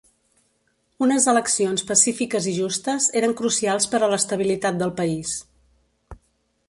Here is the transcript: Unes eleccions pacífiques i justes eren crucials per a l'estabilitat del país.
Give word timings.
Unes 1.07 1.27
eleccions 1.33 1.83
pacífiques 1.91 2.47
i 2.51 2.55
justes 2.57 3.09
eren 3.21 3.37
crucials 3.43 3.89
per 3.93 4.01
a 4.07 4.11
l'estabilitat 4.15 4.81
del 4.81 4.95
país. 5.03 5.37